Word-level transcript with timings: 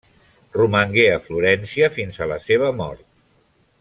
Romangué 0.55 1.03
a 1.15 1.19
Florència 1.27 1.91
fins 1.99 2.19
a 2.25 2.29
la 2.33 2.39
seva 2.47 2.73
mort. 2.81 3.07